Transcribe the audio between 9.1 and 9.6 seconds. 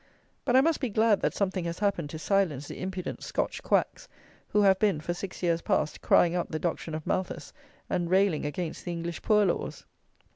poor